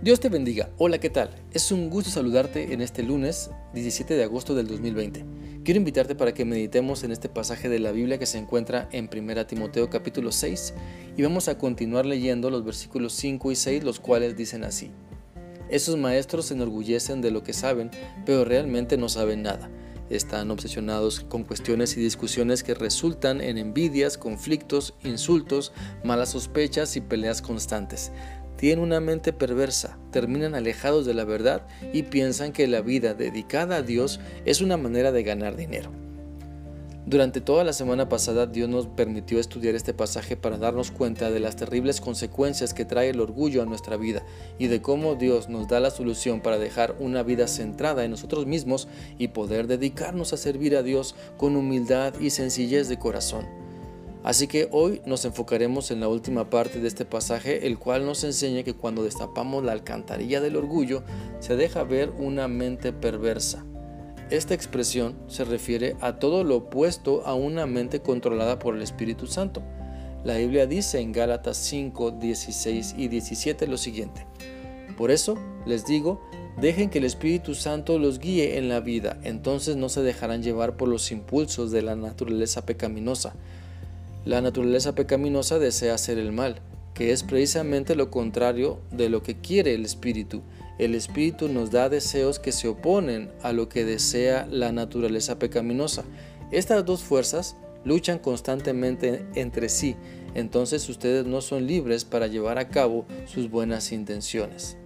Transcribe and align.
Dios 0.00 0.20
te 0.20 0.28
bendiga. 0.28 0.70
Hola, 0.78 0.98
¿qué 0.98 1.10
tal? 1.10 1.30
Es 1.50 1.72
un 1.72 1.90
gusto 1.90 2.08
saludarte 2.08 2.72
en 2.72 2.82
este 2.82 3.02
lunes 3.02 3.50
17 3.74 4.14
de 4.14 4.22
agosto 4.22 4.54
del 4.54 4.68
2020. 4.68 5.24
Quiero 5.64 5.78
invitarte 5.78 6.14
para 6.14 6.32
que 6.32 6.44
meditemos 6.44 7.02
en 7.02 7.10
este 7.10 7.28
pasaje 7.28 7.68
de 7.68 7.80
la 7.80 7.90
Biblia 7.90 8.16
que 8.16 8.24
se 8.24 8.38
encuentra 8.38 8.88
en 8.92 9.10
1 9.12 9.46
Timoteo 9.48 9.90
capítulo 9.90 10.30
6 10.30 10.74
y 11.16 11.22
vamos 11.22 11.48
a 11.48 11.58
continuar 11.58 12.06
leyendo 12.06 12.48
los 12.48 12.64
versículos 12.64 13.12
5 13.14 13.50
y 13.50 13.56
6 13.56 13.82
los 13.82 13.98
cuales 13.98 14.36
dicen 14.36 14.62
así. 14.62 14.92
Esos 15.68 15.96
maestros 15.96 16.46
se 16.46 16.54
enorgullecen 16.54 17.20
de 17.20 17.32
lo 17.32 17.42
que 17.42 17.52
saben, 17.52 17.90
pero 18.24 18.44
realmente 18.44 18.96
no 18.98 19.08
saben 19.08 19.42
nada. 19.42 19.68
Están 20.10 20.50
obsesionados 20.52 21.20
con 21.20 21.42
cuestiones 21.42 21.96
y 21.96 22.00
discusiones 22.00 22.62
que 22.62 22.72
resultan 22.72 23.40
en 23.40 23.58
envidias, 23.58 24.16
conflictos, 24.16 24.94
insultos, 25.04 25.72
malas 26.04 26.30
sospechas 26.30 26.96
y 26.96 27.00
peleas 27.00 27.42
constantes 27.42 28.12
tienen 28.58 28.80
una 28.80 28.98
mente 28.98 29.32
perversa, 29.32 29.98
terminan 30.10 30.56
alejados 30.56 31.06
de 31.06 31.14
la 31.14 31.24
verdad 31.24 31.66
y 31.92 32.02
piensan 32.02 32.52
que 32.52 32.66
la 32.66 32.80
vida 32.80 33.14
dedicada 33.14 33.76
a 33.76 33.82
Dios 33.82 34.18
es 34.44 34.60
una 34.60 34.76
manera 34.76 35.12
de 35.12 35.22
ganar 35.22 35.54
dinero. 35.56 35.92
Durante 37.06 37.40
toda 37.40 37.62
la 37.64 37.72
semana 37.72 38.08
pasada 38.08 38.46
Dios 38.46 38.68
nos 38.68 38.86
permitió 38.86 39.38
estudiar 39.38 39.76
este 39.76 39.94
pasaje 39.94 40.36
para 40.36 40.58
darnos 40.58 40.90
cuenta 40.90 41.30
de 41.30 41.40
las 41.40 41.54
terribles 41.56 42.00
consecuencias 42.00 42.74
que 42.74 42.84
trae 42.84 43.10
el 43.10 43.20
orgullo 43.20 43.62
a 43.62 43.64
nuestra 43.64 43.96
vida 43.96 44.26
y 44.58 44.66
de 44.66 44.82
cómo 44.82 45.14
Dios 45.14 45.48
nos 45.48 45.68
da 45.68 45.78
la 45.78 45.90
solución 45.90 46.42
para 46.42 46.58
dejar 46.58 46.96
una 46.98 47.22
vida 47.22 47.46
centrada 47.46 48.04
en 48.04 48.10
nosotros 48.10 48.44
mismos 48.44 48.88
y 49.18 49.28
poder 49.28 49.68
dedicarnos 49.68 50.32
a 50.32 50.36
servir 50.36 50.76
a 50.76 50.82
Dios 50.82 51.14
con 51.38 51.56
humildad 51.56 52.12
y 52.20 52.30
sencillez 52.30 52.88
de 52.88 52.98
corazón. 52.98 53.57
Así 54.24 54.48
que 54.48 54.68
hoy 54.72 55.00
nos 55.06 55.24
enfocaremos 55.24 55.90
en 55.90 56.00
la 56.00 56.08
última 56.08 56.50
parte 56.50 56.80
de 56.80 56.88
este 56.88 57.04
pasaje, 57.04 57.66
el 57.66 57.78
cual 57.78 58.04
nos 58.04 58.24
enseña 58.24 58.64
que 58.64 58.74
cuando 58.74 59.04
destapamos 59.04 59.64
la 59.64 59.72
alcantarilla 59.72 60.40
del 60.40 60.56
orgullo, 60.56 61.04
se 61.38 61.56
deja 61.56 61.84
ver 61.84 62.10
una 62.10 62.48
mente 62.48 62.92
perversa. 62.92 63.64
Esta 64.30 64.54
expresión 64.54 65.16
se 65.28 65.44
refiere 65.44 65.96
a 66.00 66.18
todo 66.18 66.44
lo 66.44 66.56
opuesto 66.56 67.22
a 67.26 67.34
una 67.34 67.66
mente 67.66 68.00
controlada 68.00 68.58
por 68.58 68.74
el 68.74 68.82
Espíritu 68.82 69.26
Santo. 69.26 69.62
La 70.24 70.36
Biblia 70.36 70.66
dice 70.66 71.00
en 71.00 71.12
Gálatas 71.12 71.56
5, 71.56 72.10
16 72.10 72.96
y 72.98 73.08
17 73.08 73.66
lo 73.68 73.78
siguiente. 73.78 74.26
Por 74.98 75.12
eso 75.12 75.38
les 75.64 75.86
digo, 75.86 76.20
dejen 76.60 76.90
que 76.90 76.98
el 76.98 77.04
Espíritu 77.04 77.54
Santo 77.54 77.98
los 77.98 78.18
guíe 78.18 78.58
en 78.58 78.68
la 78.68 78.80
vida, 78.80 79.18
entonces 79.22 79.76
no 79.76 79.88
se 79.88 80.02
dejarán 80.02 80.42
llevar 80.42 80.76
por 80.76 80.88
los 80.88 81.12
impulsos 81.12 81.70
de 81.70 81.82
la 81.82 81.94
naturaleza 81.94 82.66
pecaminosa 82.66 83.34
la 84.28 84.42
naturaleza 84.42 84.94
pecaminosa 84.94 85.58
desea 85.58 85.94
hacer 85.94 86.18
el 86.18 86.32
mal, 86.32 86.60
que 86.92 87.12
es 87.12 87.22
precisamente 87.22 87.94
lo 87.94 88.10
contrario 88.10 88.78
de 88.90 89.08
lo 89.08 89.22
que 89.22 89.40
quiere 89.40 89.72
el 89.72 89.86
espíritu. 89.86 90.42
El 90.78 90.94
espíritu 90.94 91.48
nos 91.48 91.70
da 91.70 91.88
deseos 91.88 92.38
que 92.38 92.52
se 92.52 92.68
oponen 92.68 93.30
a 93.42 93.52
lo 93.54 93.70
que 93.70 93.86
desea 93.86 94.46
la 94.50 94.70
naturaleza 94.70 95.38
pecaminosa. 95.38 96.04
Estas 96.52 96.84
dos 96.84 97.02
fuerzas 97.04 97.56
luchan 97.86 98.18
constantemente 98.18 99.24
entre 99.34 99.70
sí, 99.70 99.96
entonces 100.34 100.86
ustedes 100.90 101.24
no 101.24 101.40
son 101.40 101.66
libres 101.66 102.04
para 102.04 102.26
llevar 102.26 102.58
a 102.58 102.68
cabo 102.68 103.06
sus 103.24 103.48
buenas 103.50 103.92
intenciones. 103.92 104.76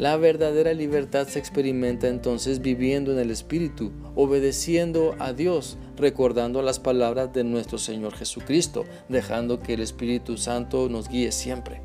La 0.00 0.16
verdadera 0.16 0.72
libertad 0.72 1.28
se 1.28 1.38
experimenta 1.38 2.08
entonces 2.08 2.62
viviendo 2.62 3.12
en 3.12 3.18
el 3.18 3.30
Espíritu, 3.30 3.92
obedeciendo 4.14 5.14
a 5.18 5.34
Dios, 5.34 5.76
recordando 5.94 6.62
las 6.62 6.78
palabras 6.78 7.34
de 7.34 7.44
nuestro 7.44 7.76
Señor 7.76 8.14
Jesucristo, 8.14 8.86
dejando 9.10 9.60
que 9.60 9.74
el 9.74 9.82
Espíritu 9.82 10.38
Santo 10.38 10.88
nos 10.88 11.10
guíe 11.10 11.32
siempre. 11.32 11.82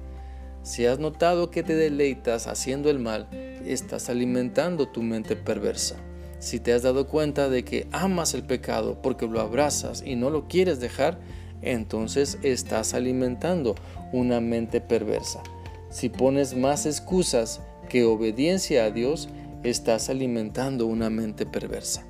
Si 0.64 0.86
has 0.86 0.98
notado 0.98 1.52
que 1.52 1.62
te 1.62 1.76
deleitas 1.76 2.48
haciendo 2.48 2.90
el 2.90 3.00
mal, 3.00 3.28
estás 3.66 4.10
alimentando 4.10 4.88
tu 4.88 5.04
mente 5.04 5.36
perversa. 5.36 5.98
Si 6.40 6.62
te 6.62 6.72
has 6.72 6.84
dado 6.84 7.08
cuenta 7.08 7.50
de 7.50 7.66
que 7.66 7.86
amas 7.92 8.34
el 8.34 8.46
pecado 8.46 9.02
porque 9.02 9.28
lo 9.28 9.42
abrazas 9.42 10.02
y 10.06 10.16
no 10.16 10.30
lo 10.30 10.48
quieres 10.48 10.80
dejar, 10.80 11.20
entonces 11.62 12.38
estás 12.44 12.94
alimentando 12.94 13.76
una 14.14 14.40
mente 14.40 14.80
perversa. 14.80 15.44
Si 15.90 16.08
pones 16.08 16.56
más 16.56 16.86
excusas 16.86 17.60
que 17.88 18.06
obediencia 18.06 18.86
a 18.86 18.92
Dios, 18.92 19.30
estás 19.64 20.10
alimentando 20.10 20.86
una 20.86 21.10
mente 21.10 21.46
perversa. 21.46 22.06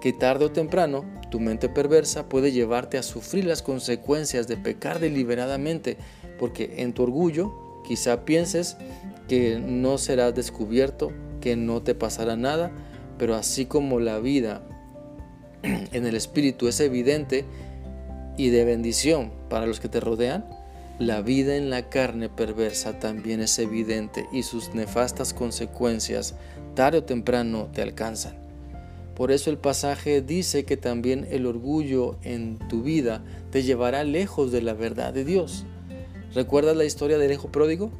Que 0.00 0.12
tarde 0.12 0.46
o 0.46 0.52
temprano 0.52 1.04
tu 1.30 1.40
mente 1.40 1.68
perversa 1.68 2.28
puede 2.28 2.52
llevarte 2.52 2.98
a 2.98 3.02
sufrir 3.02 3.44
las 3.44 3.62
consecuencias 3.62 4.46
de 4.46 4.56
pecar 4.56 5.00
deliberadamente, 5.00 5.96
porque 6.38 6.74
en 6.78 6.92
tu 6.92 7.02
orgullo 7.02 7.52
quizá 7.84 8.24
pienses 8.24 8.76
que 9.28 9.58
no 9.58 9.98
serás 9.98 10.34
descubierto, 10.34 11.10
que 11.40 11.56
no 11.56 11.82
te 11.82 11.94
pasará 11.94 12.36
nada, 12.36 12.70
pero 13.18 13.34
así 13.34 13.66
como 13.66 13.98
la 13.98 14.18
vida 14.18 14.62
en 15.64 16.06
el 16.06 16.14
Espíritu 16.14 16.68
es 16.68 16.80
evidente 16.80 17.44
y 18.36 18.50
de 18.50 18.64
bendición 18.64 19.32
para 19.48 19.66
los 19.66 19.80
que 19.80 19.88
te 19.88 20.00
rodean, 20.00 20.44
la 20.98 21.22
vida 21.22 21.56
en 21.56 21.70
la 21.70 21.88
carne 21.88 22.28
perversa 22.28 23.00
también 23.00 23.40
es 23.40 23.58
evidente 23.58 24.28
y 24.32 24.44
sus 24.44 24.74
nefastas 24.74 25.34
consecuencias 25.34 26.36
tarde 26.76 26.98
o 26.98 27.04
temprano 27.04 27.68
te 27.72 27.82
alcanzan. 27.82 28.36
Por 29.16 29.32
eso 29.32 29.50
el 29.50 29.58
pasaje 29.58 30.22
dice 30.22 30.64
que 30.64 30.76
también 30.76 31.26
el 31.30 31.46
orgullo 31.46 32.16
en 32.22 32.58
tu 32.68 32.82
vida 32.82 33.24
te 33.50 33.64
llevará 33.64 34.04
lejos 34.04 34.52
de 34.52 34.62
la 34.62 34.74
verdad 34.74 35.12
de 35.12 35.24
Dios. 35.24 35.66
¿Recuerdas 36.32 36.76
la 36.76 36.84
historia 36.84 37.18
del 37.18 37.32
hijo 37.32 37.50
pródigo? 37.50 37.90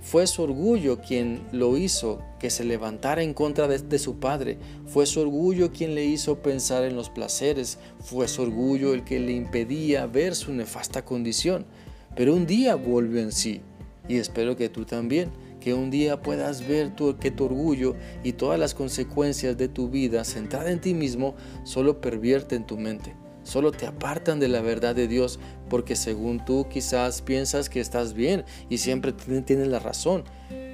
Fue 0.00 0.26
su 0.28 0.42
orgullo 0.42 1.00
quien 1.00 1.42
lo 1.50 1.76
hizo 1.76 2.22
que 2.38 2.50
se 2.50 2.64
levantara 2.64 3.22
en 3.22 3.34
contra 3.34 3.66
de, 3.66 3.78
de, 3.78 3.98
su 3.98 4.18
padre. 4.18 4.58
Fue 4.86 5.04
su 5.04 5.20
orgullo 5.20 5.72
quien 5.72 5.94
le 5.94 6.04
hizo 6.04 6.38
pensar 6.38 6.84
en 6.84 6.96
los 6.96 7.10
placeres. 7.10 7.78
Fue 8.00 8.26
su 8.28 8.42
orgullo 8.42 8.94
el 8.94 9.04
que 9.04 9.20
le 9.20 9.32
impedía 9.32 10.06
ver 10.06 10.34
su 10.34 10.52
nefasta 10.52 11.04
condición 11.04 11.66
pero 12.16 12.34
un 12.34 12.46
día 12.46 12.74
vuelve 12.74 13.22
en 13.22 13.32
sí. 13.32 13.60
Y 14.08 14.16
espero 14.16 14.56
que 14.56 14.68
tú 14.68 14.84
también, 14.84 15.30
que 15.60 15.74
un 15.74 15.90
día 15.90 16.22
puedas 16.22 16.66
ver 16.66 16.92
que 17.20 17.30
tu 17.30 17.44
orgullo 17.44 17.94
y 18.24 18.32
todas 18.32 18.58
las 18.58 18.74
consecuencias 18.74 19.56
de 19.56 19.68
tu 19.68 19.88
vida 19.88 20.24
centrada 20.24 20.70
en 20.70 20.80
ti 20.80 20.94
mismo 20.94 21.34
solo 21.64 22.00
pervierten 22.00 22.66
tu 22.66 22.76
mente, 22.76 23.14
solo 23.44 23.70
te 23.70 23.86
apartan 23.86 24.40
de 24.40 24.48
la 24.48 24.62
verdad 24.62 24.94
de 24.94 25.06
Dios, 25.06 25.38
porque 25.68 25.96
según 25.96 26.44
tú 26.44 26.66
quizás 26.68 27.22
piensas 27.22 27.68
que 27.68 27.80
estás 27.80 28.14
bien 28.14 28.44
y 28.68 28.78
siempre 28.78 29.12
tienes 29.12 29.68
la 29.68 29.78
razón, 29.78 30.24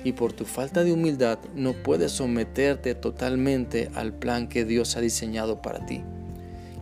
y 0.05 0.13
por 0.13 0.33
tu 0.33 0.45
falta 0.45 0.85
de 0.85 0.93
humildad 0.93 1.41
no 1.57 1.73
puedes 1.73 2.13
someterte 2.13 2.95
totalmente 2.95 3.91
al 3.95 4.15
plan 4.15 4.49
que 4.49 4.65
Dios 4.65 4.97
ha 4.97 5.01
diseñado 5.01 5.61
para 5.61 5.85
ti. 5.85 6.05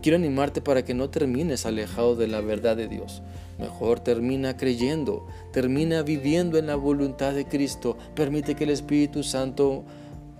Quiero 0.05 0.17
animarte 0.17 0.61
para 0.61 0.85
que 0.85 0.93
no 0.93 1.09
termines 1.09 1.65
alejado 1.65 2.15
de 2.15 2.27
la 2.27 2.39
verdad 2.39 2.77
de 2.77 2.87
Dios. 2.87 3.23
Mejor 3.57 3.99
termina 3.99 4.55
creyendo, 4.55 5.25
termina 5.51 6.03
viviendo 6.03 6.59
en 6.59 6.67
la 6.67 6.75
voluntad 6.75 7.33
de 7.33 7.47
Cristo. 7.47 7.97
Permite 8.13 8.53
que 8.53 8.65
el 8.65 8.69
Espíritu 8.69 9.23
Santo 9.23 9.83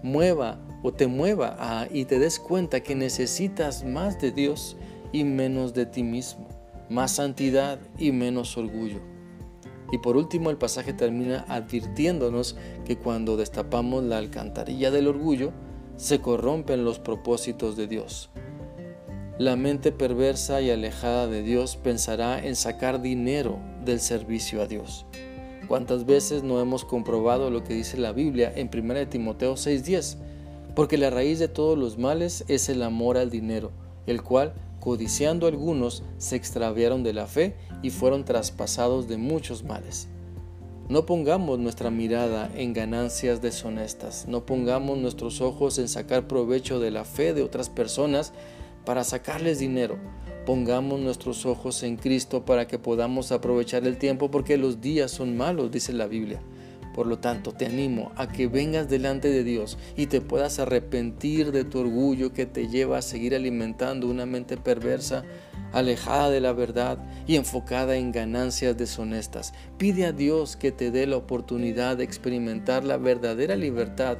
mueva 0.04 0.60
o 0.84 0.94
te 0.94 1.08
mueva 1.08 1.88
y 1.92 2.06
te 2.06 2.20
des 2.20 2.38
cuenta 2.38 2.82
que 2.82 2.94
necesitas 2.94 3.84
más 3.84 4.22
de 4.22 4.32
Dios 4.32 4.78
y 5.12 5.24
menos 5.24 5.74
de 5.74 5.88
ti 5.88 6.04
mismo, 6.04 6.48
más 6.92 7.14
santidad 7.14 7.80
y 7.98 8.12
menos 8.12 8.58
orgullo. 8.58 9.00
Y 9.92 9.98
por 9.98 10.16
último 10.16 10.52
el 10.52 10.58
pasaje 10.58 10.94
termina 10.94 11.44
advirtiéndonos 11.48 12.56
que 12.86 12.98
cuando 12.98 13.36
destapamos 13.36 14.04
la 14.04 14.20
alcantarilla 14.20 14.92
del 14.92 15.08
orgullo, 15.08 15.54
se 15.98 16.22
corrompen 16.22 16.86
los 16.86 17.00
propósitos 17.00 17.76
de 17.76 17.88
Dios. 17.88 18.30
La 19.38 19.58
mente 19.58 19.92
perversa 19.92 20.62
y 20.62 20.72
alejada 20.72 21.28
de 21.28 21.44
Dios 21.44 21.76
pensará 21.76 22.42
en 22.42 22.56
sacar 22.56 23.02
dinero 23.02 23.60
del 23.84 24.00
servicio 24.00 24.62
a 24.62 24.66
Dios. 24.66 25.06
¿Cuántas 25.68 26.06
veces 26.06 26.44
no 26.44 26.62
hemos 26.62 26.86
comprobado 26.86 27.50
lo 27.50 27.62
que 27.62 27.74
dice 27.74 27.98
la 27.98 28.14
Biblia 28.14 28.54
en 28.56 28.70
1 28.70 29.10
Timoteo 29.10 29.58
6:10? 29.58 30.16
Porque 30.74 30.98
la 30.98 31.10
raíz 31.10 31.38
de 31.40 31.50
todos 31.50 31.78
los 31.78 31.98
males 31.98 32.46
es 32.48 32.70
el 32.70 32.82
amor 32.82 33.18
al 33.18 33.30
dinero, 33.30 33.72
el 34.08 34.24
cual, 34.24 34.54
codiciando 34.80 35.48
algunos, 35.48 36.04
se 36.18 36.38
extraviaron 36.38 37.04
de 37.04 37.12
la 37.12 37.28
fe 37.28 37.56
y 37.82 37.90
fueron 37.90 38.24
traspasados 38.24 39.10
de 39.10 39.18
muchos 39.18 39.66
males. 39.66 40.08
No 40.88 41.06
pongamos 41.06 41.60
nuestra 41.60 41.92
mirada 41.92 42.50
en 42.56 42.72
ganancias 42.72 43.42
deshonestas, 43.42 44.28
no 44.30 44.46
pongamos 44.46 44.98
nuestros 44.98 45.42
ojos 45.42 45.78
en 45.78 45.90
sacar 45.90 46.26
provecho 46.26 46.80
de 46.80 46.92
la 46.92 47.04
fe 47.04 47.34
de 47.34 47.44
otras 47.44 47.70
personas 47.70 48.32
para 48.86 49.04
sacarles 49.04 49.60
dinero. 49.60 49.98
Pongamos 50.46 51.00
nuestros 51.00 51.46
ojos 51.46 51.82
en 51.84 51.98
Cristo 51.98 52.46
para 52.46 52.68
que 52.68 52.78
podamos 52.78 53.32
aprovechar 53.32 53.86
el 53.88 53.98
tiempo 53.98 54.30
porque 54.30 54.58
los 54.58 54.80
días 54.80 55.12
son 55.12 55.36
malos, 55.36 55.72
dice 55.72 55.92
la 55.92 56.06
Biblia. 56.06 56.40
Por 56.96 57.08
lo 57.08 57.20
tanto, 57.20 57.52
te 57.52 57.66
animo 57.66 58.14
a 58.16 58.30
que 58.30 58.48
vengas 58.48 58.88
delante 58.88 59.28
de 59.30 59.44
Dios 59.44 59.78
y 59.98 60.06
te 60.06 60.22
puedas 60.22 60.60
arrepentir 60.60 61.52
de 61.52 61.66
tu 61.66 61.80
orgullo 61.80 62.32
que 62.32 62.46
te 62.46 62.70
lleva 62.70 63.00
a 63.00 63.02
seguir 63.02 63.36
alimentando 63.36 64.08
una 64.08 64.26
mente 64.26 64.56
perversa, 64.56 65.26
alejada 65.74 66.30
de 66.30 66.40
la 66.40 66.54
verdad 66.54 67.00
y 67.28 67.36
enfocada 67.36 67.98
en 67.98 68.14
ganancias 68.14 68.78
deshonestas. 68.78 69.54
Pide 69.78 70.06
a 70.06 70.14
Dios 70.14 70.56
que 70.56 70.72
te 70.72 70.90
dé 70.90 71.06
la 71.06 71.18
oportunidad 71.18 71.98
de 71.98 72.06
experimentar 72.06 72.86
la 72.86 72.96
verdadera 72.96 73.58
libertad, 73.58 74.18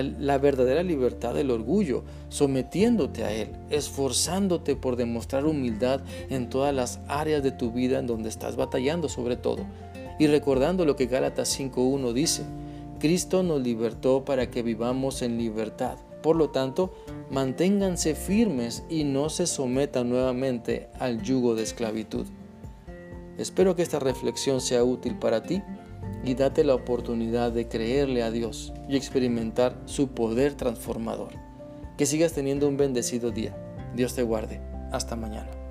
la, 0.00 0.38
verdadera 0.38 0.82
libertad 0.82 1.34
del 1.34 1.50
orgullo, 1.50 2.04
sometiéndote 2.30 3.24
a 3.24 3.32
Él, 3.32 3.48
esforzándote 3.68 4.76
por 4.76 4.96
demostrar 4.96 5.44
humildad 5.44 6.00
en 6.30 6.48
todas 6.48 6.74
las 6.74 7.00
áreas 7.08 7.42
de 7.42 7.50
tu 7.50 7.72
vida 7.72 7.98
en 7.98 8.06
donde 8.06 8.30
estás 8.30 8.56
batallando 8.56 9.08
sobre 9.08 9.36
todo. 9.36 9.66
Y 10.18 10.28
recordando 10.28 10.86
lo 10.86 10.96
que 10.96 11.06
Gálatas 11.06 11.58
5.1 11.58 12.12
dice, 12.12 12.42
Cristo 13.00 13.42
nos 13.42 13.60
libertó 13.60 14.24
para 14.24 14.50
que 14.50 14.62
vivamos 14.62 15.20
en 15.22 15.36
libertad. 15.36 15.96
Por 16.22 16.36
lo 16.36 16.50
tanto, 16.50 16.94
manténganse 17.30 18.14
firmes 18.14 18.84
y 18.88 19.04
no 19.04 19.28
se 19.28 19.46
sometan 19.46 20.08
nuevamente 20.08 20.88
al 21.00 21.20
yugo 21.22 21.54
de 21.54 21.64
esclavitud. 21.64 22.26
Espero 23.38 23.74
que 23.74 23.82
esta 23.82 23.98
reflexión 23.98 24.60
sea 24.60 24.84
útil 24.84 25.18
para 25.18 25.42
ti 25.42 25.62
y 26.24 26.34
date 26.34 26.64
la 26.64 26.74
oportunidad 26.74 27.52
de 27.52 27.68
creerle 27.68 28.22
a 28.22 28.30
Dios 28.30 28.72
y 28.88 28.96
experimentar 28.96 29.76
su 29.86 30.08
poder 30.08 30.54
transformador. 30.54 31.32
Que 31.96 32.06
sigas 32.06 32.32
teniendo 32.32 32.68
un 32.68 32.76
bendecido 32.76 33.30
día. 33.30 33.56
Dios 33.94 34.14
te 34.14 34.22
guarde. 34.22 34.60
Hasta 34.92 35.16
mañana. 35.16 35.61